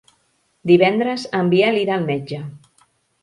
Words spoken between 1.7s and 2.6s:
irà al metge.